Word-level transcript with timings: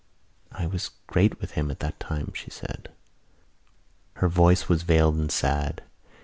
"I 0.51 0.65
was 0.65 0.89
great 1.05 1.39
with 1.39 1.51
him 1.51 1.69
at 1.69 1.79
that 1.81 1.99
time," 1.99 2.31
she 2.33 2.49
said. 2.49 2.89
Her 4.13 4.27
voice 4.29 4.67
was 4.67 4.81
veiled 4.81 5.13
and 5.17 5.31
sad. 5.31 5.83